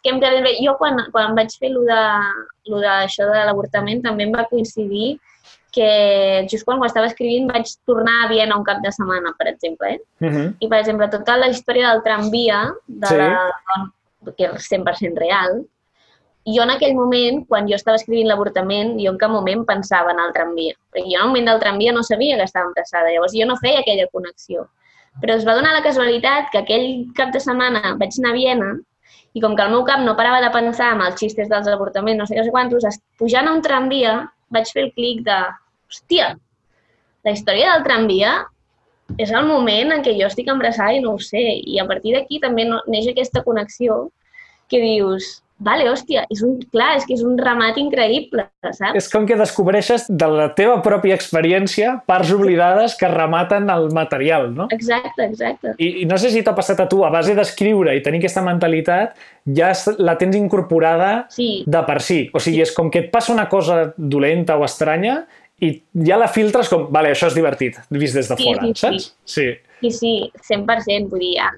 [0.02, 0.56] que em quedat bé.
[0.64, 5.16] Jo quan, quan vaig fer lo d'això de, de l'avortament també em va coincidir
[5.72, 9.48] que just quan ho estava escrivint vaig tornar a Viena un cap de setmana, per
[9.48, 9.94] exemple.
[9.94, 10.26] Eh?
[10.26, 10.48] Uh -huh.
[10.60, 13.16] I, per exemple, tota la història del tramvia, de sí.
[13.16, 13.30] la,
[14.36, 15.64] que és 100% real,
[16.44, 20.20] jo en aquell moment, quan jo estava escrivint l'avortament, jo en cap moment pensava en
[20.20, 20.74] el tramvia.
[20.92, 23.56] Perquè jo en el moment del tramvia no sabia que estava embarassada, llavors jo no
[23.56, 24.66] feia aquella connexió.
[25.20, 28.70] Però es va donar la casualitat que aquell cap de setmana vaig anar a Viena
[29.32, 32.20] i com que el meu cap no parava de pensar en els xistes dels avortaments,
[32.20, 34.16] no sé què sé quantos, pujant a un tramvia
[34.52, 35.38] vaig fer el clic de,
[35.92, 36.32] hòstia,
[37.24, 38.32] la història del tramvia
[39.20, 41.42] és el moment en què jo estic embarassada i no ho sé.
[41.68, 44.08] I a partir d'aquí també neix aquesta connexió
[44.72, 48.96] que dius, vale, hòstia, és un, clar, és que és un ramat increïble, saps?
[48.98, 54.50] És com que descobreixes de la teva pròpia experiència parts oblidades que rematen el material,
[54.56, 54.68] no?
[54.74, 55.74] Exacte, exacte.
[55.78, 58.44] I, i no sé si t'ha passat a tu, a base d'escriure i tenir aquesta
[58.44, 59.14] mentalitat,
[59.56, 61.64] ja la tens incorporada sí.
[61.66, 62.24] de per si.
[62.34, 65.22] O sigui, és com que et passa una cosa dolenta o estranya
[65.62, 65.74] i
[66.06, 69.12] ja la filtres com, vale, això és divertit, vist des de sí, fora, sí, saps?
[69.24, 69.50] Sí,
[69.82, 70.14] sí, sí
[70.50, 71.52] 100%, vull dir, ja,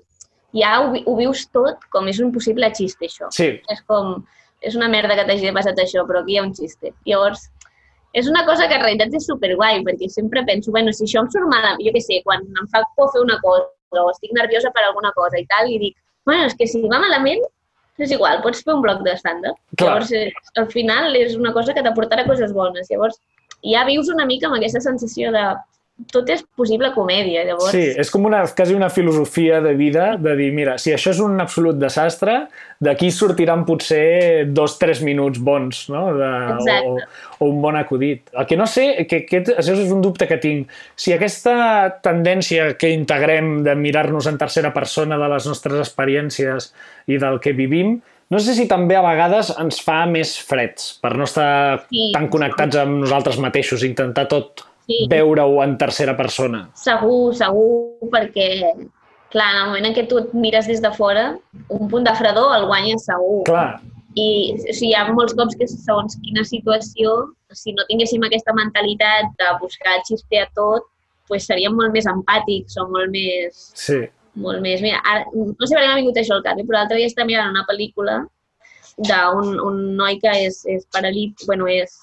[0.55, 3.31] ja ho, ho vius tot com és un possible xiste, això.
[3.35, 3.51] Sí.
[3.73, 4.17] És com,
[4.63, 6.95] és una merda que t'hagi passat això, però aquí hi ha un xiste.
[7.09, 7.49] Llavors,
[8.15, 11.31] és una cosa que en realitat és superguai, perquè sempre penso, bueno, si això em
[11.33, 13.67] surt malament, jo què sé, quan em fa por fer una cosa
[14.05, 17.03] o estic nerviosa per alguna cosa i tal, i dic, bueno, és que si va
[17.03, 17.43] malament,
[17.99, 19.59] és igual, pots fer un bloc de stand-up.
[19.81, 22.89] Llavors, eh, al final és una cosa que t'aportarà coses bones.
[22.91, 23.21] Llavors,
[23.63, 25.45] ja vius una mica amb aquesta sensació de
[26.11, 27.71] tot és possible comèdia, llavors...
[27.71, 31.21] Sí, és com una, quasi una filosofia de vida de dir, mira, si això és
[31.23, 32.35] un absolut desastre,
[32.83, 36.03] d'aquí sortiran potser dos, tres minuts bons, no?
[36.19, 36.33] De,
[36.91, 36.97] o,
[37.39, 38.27] o un bon acudit.
[38.35, 41.55] El que no sé, que aquest, això és un dubte que tinc, si aquesta
[42.03, 46.73] tendència que integrem de mirar-nos en tercera persona de les nostres experiències
[47.07, 48.01] i del que vivim,
[48.35, 52.09] no sé si també a vegades ens fa més freds per no estar sí.
[52.11, 55.05] tan connectats amb nosaltres mateixos, intentar tot sí.
[55.11, 56.67] veure-ho en tercera persona.
[56.79, 58.49] Segur, segur, perquè
[59.35, 61.27] clar, en el moment en què tu et mires des de fora,
[61.75, 63.43] un punt de fredor el guanyes segur.
[63.49, 63.83] Clar.
[64.15, 67.15] I o sigui, hi ha molts cops que segons quina situació,
[67.55, 70.87] si no tinguéssim aquesta mentalitat de buscar xisper a tot,
[71.27, 73.67] pues seríem molt més empàtics o molt més...
[73.75, 74.05] Sí.
[74.39, 74.83] Molt més...
[74.83, 77.11] Mira, ara, no sé per què m'ha vingut això al cap, eh, però l'altre dia
[77.11, 78.21] estava mirant una pel·lícula
[79.09, 81.97] d'un un noi que és, és paralític, bueno, és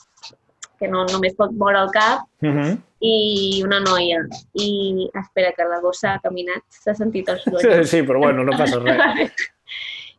[0.81, 2.63] que no només pot moure el cap, uh Mhm.
[2.63, 2.77] -huh.
[3.01, 4.19] i una noia.
[4.53, 7.61] I espera, que la gossa ha caminat, s'ha sentit el soroll.
[7.61, 9.31] Sí, sí, però bueno, no passa res.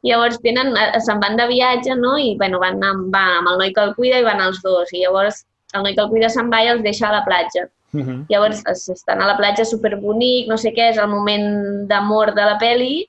[0.03, 2.17] llavors tenen, eh, se'n van de viatge, no?
[2.19, 4.93] I bueno, van amb, va amb el noi que el cuida i van els dos.
[4.93, 5.45] I llavors
[5.75, 7.69] el noi que el cuida se'n va i els deixa a la platja.
[7.95, 8.27] Uh -huh.
[8.29, 12.45] Llavors es- estan a la platja superbonic, no sé què, és el moment d'amor de
[12.45, 13.09] la peli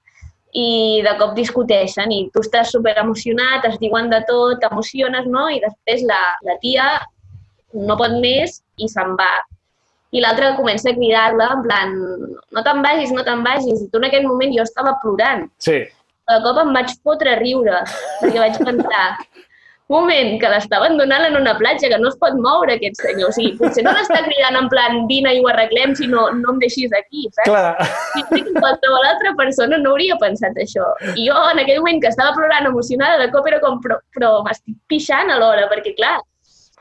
[0.53, 5.49] i de cop discuteixen i tu estàs super emocionat, es diuen de tot, t'emociones, no?
[5.49, 7.01] I després la, la tia
[7.73, 9.31] no pot més i se'n va.
[10.13, 11.93] I l'altre comença a cridar-la en plan,
[12.53, 13.81] no te'n vagis, no te'n vagis.
[13.81, 15.47] I tu en aquell moment jo estava plorant.
[15.57, 15.79] Sí.
[16.29, 17.81] De cop em vaig fotre a riure,
[18.21, 19.07] perquè vaig pensar,
[19.93, 23.29] moment, que l'estaven donant en una platja, que no es pot moure aquest senyor.
[23.29, 26.61] O sigui, potser no l'està cridant en plan, vine i ho arreglem, sinó no em
[26.63, 27.49] deixis aquí, saps?
[27.49, 27.73] Clar.
[28.19, 30.87] I que qualsevol altra persona no hauria pensat això.
[31.13, 34.35] I jo, en aquell moment que estava plorant emocionada, de cop era com, però, però
[34.47, 36.19] m'estic pixant alhora, perquè clar,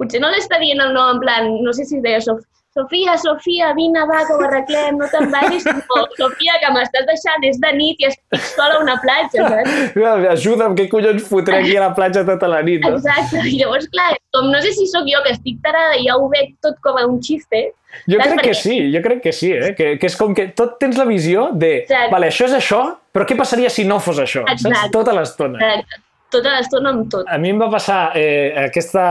[0.02, 3.18] potser no l'està dient el nom en plan, no sé si es deia Sof Sofia,
[3.20, 5.66] Sofia, vine, va, que ho arreglem, no te'n vagis.
[5.90, 9.98] No, Sofia, que m'estàs deixant, és de nit i estic sola a una platja, saps?
[10.32, 12.94] Ajuda'm, què collons fotré aquí a la platja tota la nit, no?
[12.96, 13.42] Exacte.
[13.44, 16.30] I llavors, clar, com no sé si sóc jo que estic tarada i ja ho
[16.32, 17.66] veig tot com a un xiste,
[18.08, 19.74] Jo Saps crec per que sí, jo crec que sí, eh?
[19.76, 22.08] Que, que és com que tot tens la visió de, Exacte.
[22.14, 22.80] vale, això és això,
[23.12, 24.46] però què passaria si no fos això?
[24.48, 24.64] Saps?
[24.64, 24.94] Exacte.
[24.96, 25.60] Tota l'estona.
[25.60, 26.00] eh,
[26.32, 27.28] tota l'estona amb tot.
[27.28, 29.04] A mi em va passar eh, aquesta,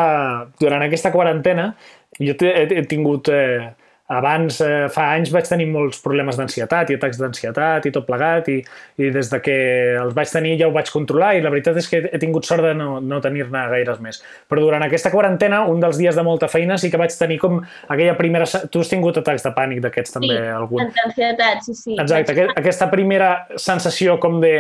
[0.62, 1.72] durant aquesta quarantena,
[2.20, 3.70] jo he, he, tingut, eh,
[4.12, 8.50] abans, eh, fa anys vaig tenir molts problemes d'ansietat i atacs d'ansietat i tot plegat
[8.52, 8.58] i,
[9.00, 9.56] i des de que
[10.02, 12.66] els vaig tenir ja ho vaig controlar i la veritat és que he tingut sort
[12.66, 14.20] de no, no tenir-ne gaires més.
[14.52, 17.62] Però durant aquesta quarantena, un dels dies de molta feina, sí que vaig tenir com
[17.88, 18.50] aquella primera...
[18.72, 20.92] Tu has tingut atacs de pànic d'aquests també, algun?
[21.06, 21.96] Ansietat, sí, sí.
[21.96, 24.58] Exacte, aquest, aquesta primera sensació com de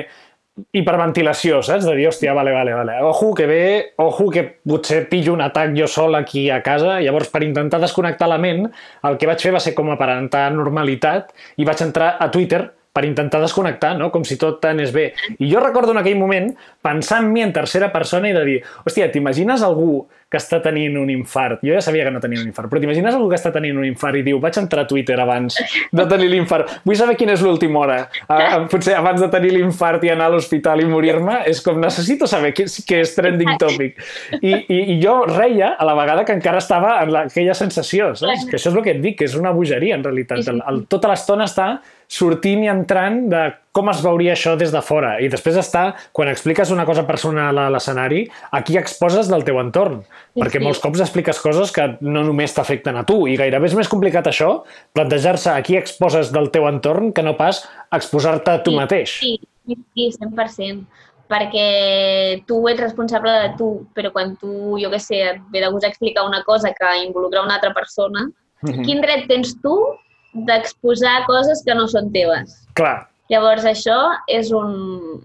[0.75, 1.85] hiperventilació, saps?
[1.87, 2.97] De dir, hòstia, vale, vale, vale.
[3.07, 3.63] Ojo que ve,
[4.03, 6.99] ojo que potser pillo un atac jo sol aquí a casa.
[7.01, 8.67] Llavors, per intentar desconnectar la ment,
[9.07, 13.05] el que vaig fer va ser com aparentar normalitat i vaig entrar a Twitter per
[13.07, 14.09] intentar desconnectar, no?
[14.11, 15.11] com si tot anés bé.
[15.39, 16.51] I jo recordo en aquell moment
[16.83, 20.95] pensar en mi en tercera persona i de dir, hòstia, t'imagines algú que està tenint
[20.99, 21.59] un infart?
[21.63, 23.87] Jo ja sabia que no tenia un infart, però t'imagines algú que està tenint un
[23.87, 25.57] infart i diu, vaig entrar a Twitter abans
[25.91, 27.97] de tenir l'infart, vull saber quina és l'última hora.
[28.31, 32.27] Ah, potser abans de tenir l'infart i anar a l'hospital i morir-me, és com necessito
[32.31, 33.99] saber què és, què és trending topic.
[34.39, 38.13] I, i, I jo reia a la vegada que encara estava en la, aquella sensació,
[38.15, 38.47] saps?
[38.47, 40.47] Que això és el que et dic, que és una bogeria en realitat.
[40.47, 41.73] El, el, tota l'estona està
[42.11, 45.13] sortint i entrant de com es veuria això des de fora.
[45.23, 50.01] I després està, quan expliques una cosa personal a l'escenari, aquí exposes del teu entorn.
[50.33, 50.63] Sí, perquè sí.
[50.65, 53.21] molts cops expliques coses que no només t'afecten a tu.
[53.31, 54.49] I gairebé és més complicat això,
[54.97, 57.63] plantejar-se aquí exposes del teu entorn que no pas
[57.95, 59.15] exposar-te a tu Sí, mateix.
[59.21, 59.31] Sí,
[59.65, 60.83] sí, sí, 100%.
[61.31, 65.71] Perquè tu ets responsable de tu, però quan tu, jo què sé, et ve de
[65.71, 68.27] gust explicar una cosa que involucra una altra persona,
[68.61, 68.83] Mhm.
[68.83, 69.77] quin dret tens tu
[70.33, 72.57] d'exposar coses que no són teves?
[72.79, 75.21] Clar, Llavors, això és un...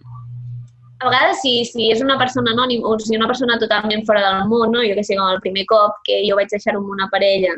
[1.03, 4.47] A vegades, si, si és una persona anònima o si una persona totalment fora del
[4.49, 4.85] món, no?
[4.87, 7.57] jo que sé, com el primer cop que jo vaig deixar-ho amb una parella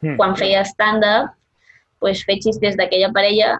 [0.00, 0.16] Mm.
[0.16, 1.32] quan feia stand-up,
[1.98, 3.56] pues, fer xistes d'aquella parella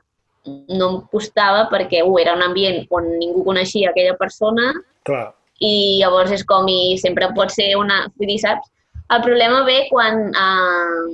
[0.46, 4.70] no em costava perquè uh, era un ambient on ningú coneixia aquella persona
[5.04, 5.34] clar.
[5.60, 8.04] i llavors és com i sempre pot ser una...
[8.16, 8.70] Vull dir, saps?
[9.10, 10.28] El problema ve quan...
[10.30, 11.07] Su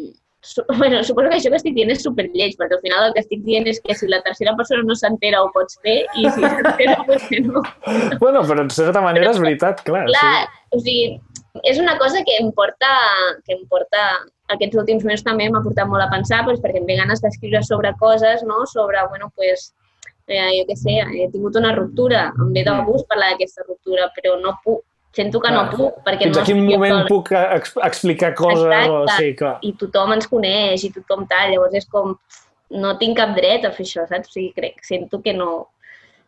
[0.78, 3.44] bueno, suposo que això que estic dient és superlleig, perquè al final el que estic
[3.46, 6.98] dient és que si la tercera persona no s'entera ho pots fer i si s'entera
[7.08, 7.62] potser no.
[8.20, 10.04] Bueno, però en certa manera és veritat, clar.
[10.10, 11.18] Clar, o sigui,
[11.62, 12.90] és una cosa que em porta,
[13.46, 14.04] que em porta
[14.52, 17.62] aquests últims mesos també m'ha portat molt a pensar doncs, perquè em ve ganes d'escriure
[17.64, 18.64] sobre coses, no?
[18.70, 19.70] sobre, bueno, pues,
[20.26, 24.10] eh, jo què sé, he tingut una ruptura, em ve de gust parlar d'aquesta ruptura,
[24.16, 24.82] però no puc,
[25.16, 25.76] sento que no Clar.
[25.78, 27.10] puc, perquè Fins no a quin moment sola.
[27.10, 28.64] puc ex explicar coses?
[28.66, 29.02] O...
[29.04, 29.20] Exacte.
[29.20, 29.54] Sí, clar.
[29.62, 32.16] I tothom ens coneix i tothom tal, llavors és com,
[32.74, 34.32] no tinc cap dret a fer això, saps?
[34.32, 35.68] O sigui, crec, sento que no...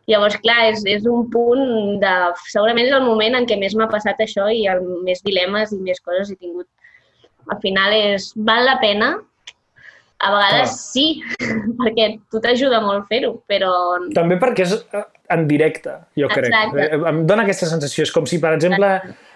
[0.07, 2.11] Llavors, clar, és, és un punt de...
[2.47, 5.81] Segurament és el moment en què més m'ha passat això i el, més dilemes i
[5.83, 6.67] més coses he tingut.
[7.51, 8.29] Al final és...
[8.47, 9.17] Val la pena?
[10.19, 10.77] A vegades Clar.
[10.81, 11.21] sí,
[11.81, 13.71] perquè tu t'ajuda molt fer-ho, però
[14.15, 15.03] També perquè és eh,
[15.35, 16.47] en directe, jo crec.
[16.49, 16.87] Exacte.
[16.95, 18.07] Eh, Em dóna aquesta sensació.
[18.07, 18.89] És com si, per exemple,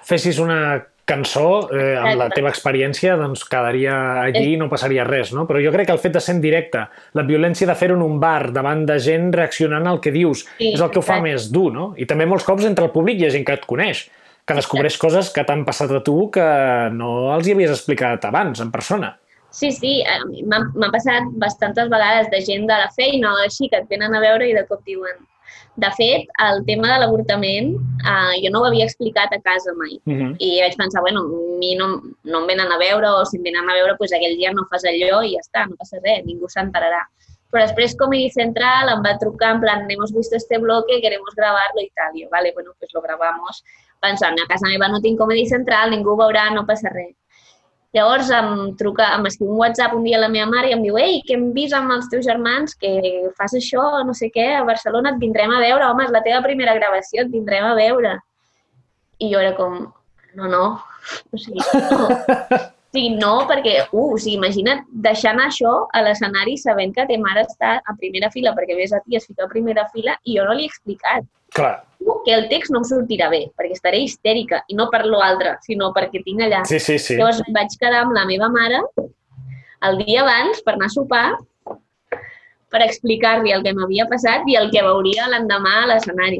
[0.07, 2.35] fessis una cançó eh, amb la Exacte.
[2.39, 5.43] teva experiència, doncs quedaria allí i no passaria res, no?
[5.49, 6.85] Però jo crec que el fet de ser en directe,
[7.17, 10.71] la violència de fer-ho en un bar davant de gent reaccionant al que dius, Sí,
[10.73, 11.29] és el que ho fa exacte.
[11.29, 11.91] més dur, no?
[11.97, 14.05] I també molts cops entre el públic hi ha gent que et coneix,
[14.47, 16.45] que descobreix coses que t'han passat a tu que
[16.95, 19.17] no els hi havies explicat abans, en persona.
[19.51, 19.97] Sí, sí,
[20.47, 24.15] m'ha m'ha passat bastantes vegades de gent de la feina o així que et venen
[24.15, 25.27] a veure i de cop diuen
[25.75, 27.71] de fet, el tema de l'avortament
[28.03, 29.99] eh, jo no ho havia explicat a casa mai.
[30.05, 30.35] Uh -huh.
[30.39, 33.43] I vaig pensar, bueno, a mi no, no em venen a veure o si em
[33.43, 36.25] venen a veure, doncs aquell dia no fas allò i ja està, no passa res,
[36.25, 37.03] ningú s'enterarà.
[37.51, 41.81] Però després Comedy Central em va trucar en plan, hemos visto este bloque, queremos grabarlo
[41.81, 42.11] y tal.
[42.15, 43.63] I jo, vale, bueno, pues lo grabamos.
[43.99, 47.15] Pensant, a casa meva no tinc Comedy Central, ningú ho veurà, no passa res.
[47.93, 50.83] Llavors em truca, em escriu un WhatsApp un dia a la meva mare i em
[50.83, 52.91] diu ei, que hem vist amb els teus germans que
[53.39, 56.43] fas això, no sé què, a Barcelona et vindrem a veure, home, és la teva
[56.45, 58.13] primera gravació, et vindrem a veure.
[59.19, 59.81] I jo era com,
[60.39, 60.63] no, no,
[61.31, 62.05] o sigui, no.
[62.91, 67.05] O sigui, no, perquè, uh, o sigui, imagina't deixar anar això a l'escenari sabent que
[67.07, 70.17] ta mare està a primera fila, perquè ves a ti, es fica a primera fila,
[70.27, 71.23] i jo no li he explicat
[71.55, 71.81] Clar,
[72.25, 75.91] que el text no em sortirà bé, perquè estaré histèrica, i no per l'altre, sinó
[75.95, 76.63] perquè tinc allà.
[76.69, 77.17] sí, sí, sí.
[77.17, 78.83] Llavors vaig quedar amb la meva mare
[79.87, 81.25] el dia abans per anar a sopar
[82.71, 86.39] per explicar-li el que m'havia passat i el que veuria l'endemà a l'escenari.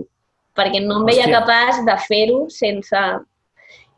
[0.55, 1.41] Perquè no em veia Hòstia.
[1.41, 3.03] capaç de fer-ho sense...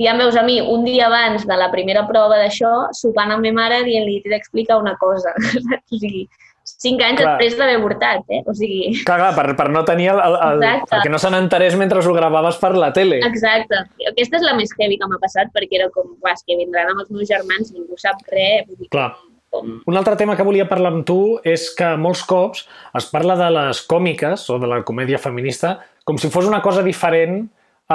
[0.02, 3.30] I ja em veus a mi un dia abans de la primera prova d'això, sopant
[3.36, 5.36] amb ma mare dient-li t'he d'explicar una cosa.
[5.92, 6.24] o sigui,
[6.64, 7.34] cinc anys Clar.
[7.36, 8.42] després d'haver avortat, eh?
[8.48, 10.90] O sigui, Clar, clar, per, per no tenir el, el, el, Exacte.
[10.96, 13.20] perquè no se n'enterés mentre ho gravaves per la tele.
[13.28, 13.84] Exacte.
[14.10, 17.04] Aquesta és la més heavy que m'ha passat perquè era com, uah, que vindran amb
[17.04, 18.68] els meus germans, ningú sap res.
[18.68, 19.12] Vull dir, Clar.
[19.54, 22.64] Com, Un altre tema que volia parlar amb tu és que molts cops
[22.98, 26.82] es parla de les còmiques o de la comèdia feminista com si fos una cosa
[26.82, 27.44] diferent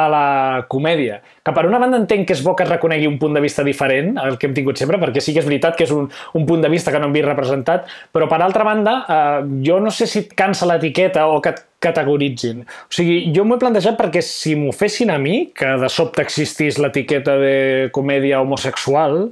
[0.04, 0.26] a la
[0.70, 1.18] comèdia.
[1.44, 3.64] Que per una banda entenc que és bo que es reconegui un punt de vista
[3.66, 6.46] diferent al que hem tingut sempre, perquè sí que és veritat que és un, un
[6.48, 9.92] punt de vista que no hem vist representat, però per altra banda, eh, jo no
[9.94, 12.64] sé si et cansa l'etiqueta o que et categoritzin.
[12.64, 16.24] O sigui, jo m'ho he plantejat perquè si m'ho fessin a mi, que de sobte
[16.24, 17.54] existís l'etiqueta de
[17.94, 19.28] comèdia homosexual,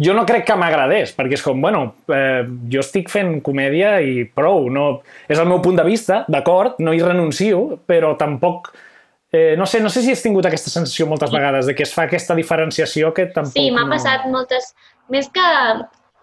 [0.00, 4.24] jo no crec que m'agradés, perquè és com, bueno, eh, jo estic fent comèdia i
[4.24, 8.72] prou, no, és el meu punt de vista, d'acord, no hi renuncio, però tampoc,
[9.32, 11.94] eh, no sé, no sé si has tingut aquesta sensació moltes vegades, de que es
[11.94, 13.94] fa aquesta diferenciació que tampoc sí, m'ha no...
[13.94, 14.72] passat moltes...
[15.10, 15.48] Més que...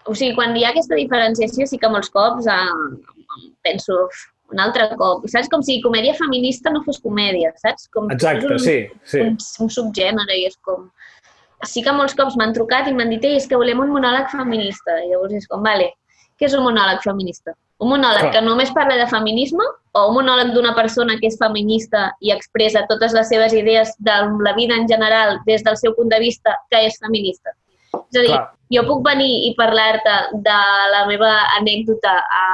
[0.08, 2.58] O sigui, quan hi ha aquesta diferenciació sí que molts cops eh,
[3.68, 4.22] penso "Uf,
[4.56, 5.26] un altre cop.
[5.28, 5.50] Saps?
[5.52, 7.90] Com si comèdia feminista no fos comèdia, saps?
[7.92, 9.20] Com Exacte, un, sí, sí.
[9.26, 10.88] Un, un subgènere i és com...
[11.66, 14.30] Sí que molts cops m'han trucat i m'han dit "Ei, és que volem un monòleg
[14.32, 15.00] feminista.
[15.04, 15.90] I llavors és com, vale,
[16.40, 17.56] què és un monòleg feminista?
[17.78, 18.32] Un monòleg Clar.
[18.34, 22.88] que només parla de feminisme o un monòleg d'una persona que és feminista i expressa
[22.90, 26.56] totes les seves idees de la vida en general des del seu punt de vista
[26.72, 27.54] que és feminista?
[27.94, 28.44] És a dir, Clar.
[28.74, 30.16] jo puc venir i parlar-te
[30.48, 30.58] de
[30.94, 32.46] la meva anècdota a,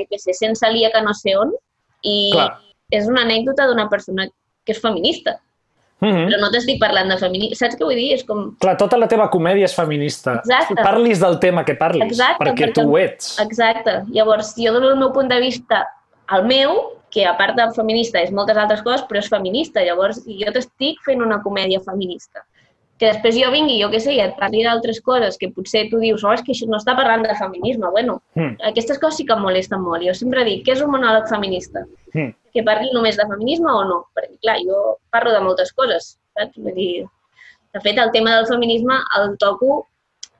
[0.00, 1.52] jo què sé, sense lia que no sé on
[2.02, 2.48] i Clar.
[2.96, 4.28] és una anècdota d'una persona
[4.64, 5.36] que és feminista,
[5.98, 6.26] Mm -hmm.
[6.28, 7.56] però no t'estic parlant de feminisme.
[7.56, 8.12] Saps què vull dir?
[8.12, 8.56] És com...
[8.60, 10.34] Clar, tota la teva comèdia és feminista.
[10.42, 10.74] Exacte.
[10.82, 13.38] Parlis del tema que parlis, Exacte, perquè, perquè- tu ho ets.
[13.40, 14.02] Exacte.
[14.12, 15.86] Llavors, jo dono el meu punt de vista
[16.26, 19.80] al meu, que a part de feminista és moltes altres coses, però és feminista.
[19.80, 22.44] Llavors, jo t'estic fent una comèdia feminista.
[22.98, 25.98] Que després jo vingui, jo què sé, i et parli d'altres coses que potser tu
[26.00, 27.90] dius, oh, és que això no està parlant de feminisme.
[27.92, 28.56] Bueno, Mm.
[28.70, 30.02] aquestes coses sí que em molesten molt.
[30.06, 31.84] Jo sempre dic, què és un monòleg feminista?
[32.14, 32.32] Mm.
[32.54, 33.98] Que parli només de feminisme o no?
[34.16, 36.56] Perquè, clar, jo parlo de moltes coses, saps?
[36.56, 37.04] Vull dir,
[37.74, 39.86] de fet, el tema del feminisme el toco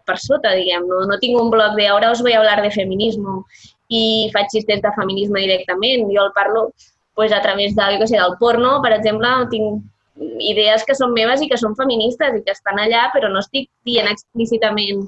[0.06, 0.86] per sota, diguem.
[0.88, 3.44] No, no tinc un blog de ahora os voy a hablar de feminismo
[3.90, 6.08] i faig xistes de feminisme directament.
[6.14, 6.72] Jo el parlo
[7.14, 9.82] pues, a través de, jo què sé, del porno, per exemple, tinc
[10.16, 13.68] idees que són meves i que són feministes i que estan allà, però no estic
[13.86, 15.06] dient explícitament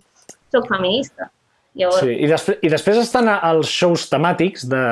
[0.52, 1.30] soc feminista.
[1.78, 4.84] Llavors, Sí, i, després, i després estan els shows temàtics de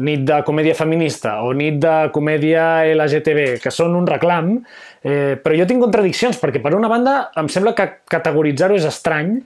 [0.00, 4.52] nit de comèdia feminista o nit de comèdia LGTB, que són un reclam,
[5.02, 9.40] eh, però jo tinc contradiccions, perquè per una banda em sembla que categoritzar-ho és estrany,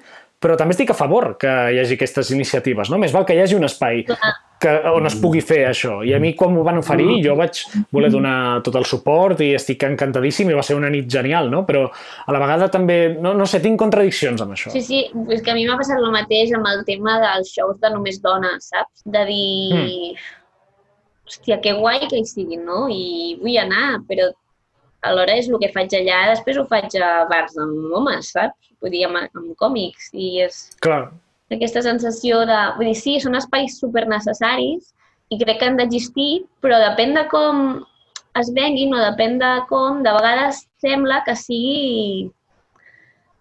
[0.44, 2.98] però també estic a favor que hi hagi aquestes iniciatives, no?
[3.00, 4.02] Més val que hi hagi un espai
[4.60, 5.98] que, on es pugui fer això.
[6.04, 9.50] I a mi, quan m'ho van oferir, jo vaig voler donar tot el suport i
[9.56, 11.64] estic encantadíssim i va ser una nit genial, no?
[11.68, 14.72] Però a la vegada també, no, no sé, tinc contradiccions amb això.
[14.76, 15.02] Sí, sí,
[15.32, 18.20] és que a mi m'ha passat el mateix amb el tema dels shows de només
[18.24, 19.02] dones, saps?
[19.04, 20.16] De dir, Mm.
[21.28, 22.84] hòstia, que guai que hi siguin, no?
[22.92, 24.28] I vull anar, però
[25.08, 28.72] alhora és el que faig allà, després ho faig a bars amb homes, saps?
[28.82, 31.08] Vull dir, amb, amb còmics, i és Clar,
[31.54, 32.60] aquesta sensació de...
[32.78, 34.92] Vull dir, sí, són espais super necessaris
[35.32, 37.66] i crec que han d'existir, però depèn de com
[38.40, 42.30] es venguin o depèn de com, de vegades sembla que sigui...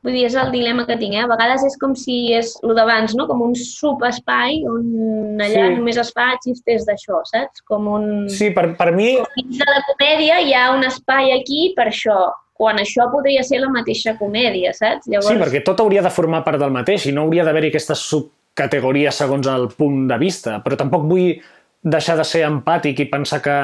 [0.03, 1.23] Vull dir, és el dilema que tinc, eh?
[1.23, 3.23] A vegades és com si és el d'abans, no?
[3.29, 5.75] Com un subespai on allà Sí.
[5.77, 7.63] només es fa xistes d'això, saps?
[7.69, 8.07] Com un...
[8.27, 12.17] sí, per, per mi Dins de la comèdia hi ha un espai aquí per això,
[12.53, 15.07] quan això podria ser la mateixa comèdia, saps?
[15.07, 19.15] Sí, perquè tot hauria de formar part del mateix i no hauria d'haver-hi aquestes subcategories
[19.23, 21.39] segons el punt de vista, però tampoc vull
[21.83, 23.57] deixar de ser empàtic i pensar que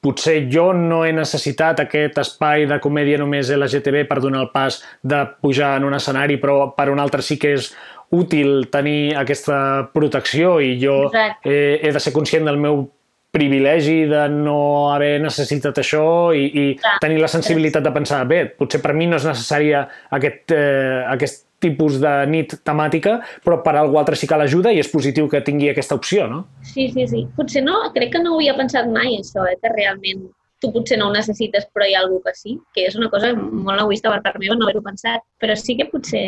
[0.00, 4.80] potser jo no he necessitat aquest espai de comèdia només LGTB per donar el pas
[5.02, 7.72] de pujar en un escenari, però per un altre sí que és
[8.14, 11.50] útil tenir aquesta protecció i jo Exacte.
[11.50, 12.86] he, he de ser conscient del meu
[13.30, 16.94] privilegi de no haver necessitat això i, i Clar.
[17.02, 19.84] tenir la sensibilitat de pensar, bé, potser per mi no és necessària
[20.16, 24.80] aquest, eh, aquest tipus de nit temàtica, però per algú altre sí que l'ajuda i
[24.82, 26.44] és positiu que tingui aquesta opció, no?
[26.62, 27.24] Sí, sí, sí.
[27.36, 30.28] Potser no, crec que no ho havia pensat mai, això, eh, que realment
[30.62, 33.32] tu potser no ho necessites, però hi ha algú que sí, que és una cosa
[33.36, 36.24] molt egoista per part meva no haver-ho pensat, però sí que potser...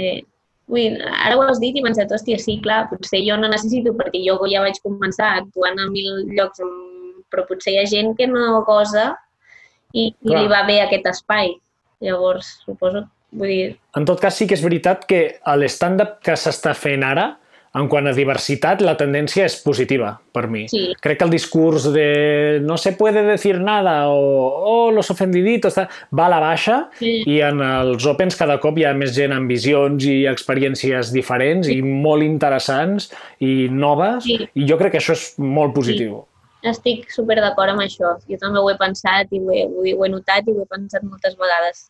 [0.71, 3.49] Vull, dir, ara ho has dit i he pensat, hòstia, sí, clar, potser jo no
[3.51, 6.63] necessito, perquè jo ja vaig començar actuant a mil llocs,
[7.31, 9.09] però potser hi ha gent que no gosa
[9.91, 10.37] i, i Clar.
[10.37, 11.57] li va bé aquest espai.
[12.07, 16.75] Llavors, suposo, vull dir, En tot cas, sí que és veritat que l'stand-up que s'està
[16.79, 17.37] fent ara,
[17.73, 20.65] en quant a diversitat, la tendència és positiva, per mi.
[20.71, 20.93] Sí.
[21.03, 24.17] Crec que el discurs de no se puede decir nada o
[24.67, 27.23] oh, los ofendiditos va a la baixa Sí.
[27.27, 31.69] i en els Opens cada cop hi ha més gent amb visions i experiències diferents
[31.71, 34.49] i molt interessants i noves Sí.
[34.55, 36.25] i jo crec que això és molt positiu.
[36.63, 38.19] estic super d'acord amb això.
[38.29, 41.03] Jo també ho he pensat i ho he, ho he notat i ho he pensat
[41.05, 41.89] moltes vegades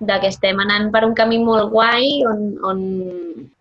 [0.00, 2.80] de que estem anant per un camí molt guai on, on,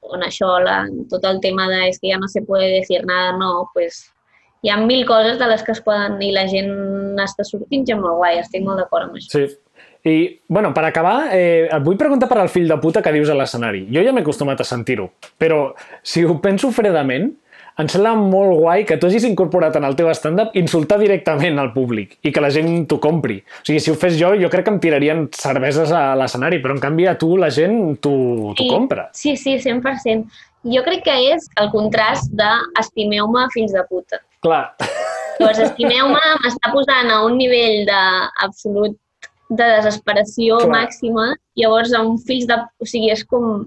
[0.08, 3.36] on això, la, tot el tema de és que ja no se puede decir nada,
[3.38, 4.06] no, pues
[4.64, 8.00] hi ha mil coses de les que es poden i la gent està sortint ja
[8.00, 9.32] molt guai, estic molt d'acord amb això.
[9.36, 9.48] Sí.
[10.08, 13.28] I, bueno, per acabar, eh, et vull preguntar per al fill de puta que dius
[13.30, 13.84] a l'escenari.
[13.92, 15.74] Jo ja m'he acostumat a sentir-ho, però
[16.04, 17.34] si ho penso fredament,
[17.80, 21.72] em sembla molt guai que tu hagis incorporat en el teu stand-up insultar directament al
[21.72, 23.40] públic i que la gent t'ho compri.
[23.40, 26.76] O sigui, si ho fes jo, jo crec que em tirarien cerveses a l'escenari, però
[26.76, 29.08] en canvi a tu la gent t'ho t'ho compra.
[29.16, 30.28] Sí, sí, 100%.
[30.76, 32.50] Jo crec que és el contrast de
[32.82, 34.20] estimeu-me fills de puta.
[34.44, 34.66] Clar.
[35.40, 38.02] Llavors, estimeu-me m'està posant a un nivell de
[38.44, 39.00] absolut
[39.50, 40.74] de desesperació Clar.
[40.76, 42.60] màxima, llavors a un fills de...
[42.84, 43.64] O sigui, és com...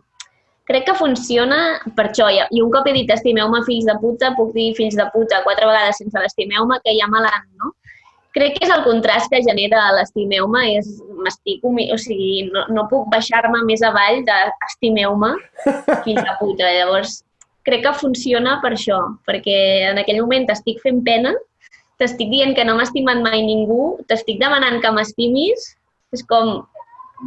[0.73, 1.57] Crec que funciona
[1.93, 2.31] per això.
[2.33, 5.67] I un cop he dit estimeu-me fills de puta, puc dir fills de puta quatre
[5.69, 7.21] vegades sense l'estimeu-me, que ja me
[7.61, 7.75] no?
[8.33, 10.89] Crec que és el contrast que genera l'estimeu-me, és
[11.21, 14.39] m'estic o sigui, no, no puc baixar-me més avall de
[14.71, 15.35] estimeu-me
[16.07, 16.73] fills de puta.
[16.79, 17.19] Llavors,
[17.69, 19.59] crec que funciona per això, perquè
[19.91, 21.35] en aquell moment t'estic fent pena,
[22.01, 25.69] t'estic dient que no m'ha estimat mai ningú, t'estic demanant que m'estimis,
[26.17, 26.63] és com,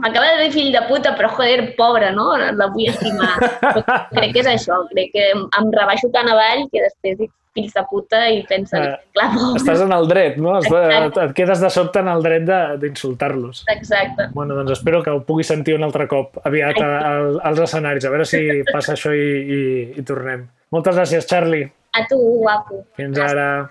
[0.02, 2.32] m'acaba de dir fill de puta, però joder, pobra, no?
[2.38, 3.34] La vull estimar.
[3.62, 3.82] Però
[4.18, 7.84] crec que és això, crec que em, rebaixo tan avall que després dic fills de
[7.88, 9.60] puta i pensa, Eh, clar, pobra.
[9.62, 10.58] Estàs en el dret, no?
[10.60, 11.22] Exacte.
[11.24, 13.62] et quedes de sobte en el dret de- d'insultar-los.
[13.72, 14.26] Exacte.
[14.34, 17.14] Bueno, doncs espero que ho pugui sentir un altre cop aviat a, a,
[17.48, 18.42] als escenaris, a veure si
[18.74, 19.24] passa això i,
[19.56, 19.62] i,
[19.96, 20.44] i tornem.
[20.76, 21.70] Moltes gràcies, Charlie.
[21.96, 22.82] A tu, guapo.
[23.00, 23.70] Fins ara.